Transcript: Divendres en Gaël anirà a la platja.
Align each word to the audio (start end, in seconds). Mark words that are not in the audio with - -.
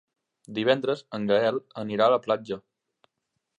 Divendres 0.57 1.03
en 1.17 1.27
Gaël 1.33 1.61
anirà 1.83 2.07
a 2.09 2.17
la 2.17 2.21
platja. 2.27 2.61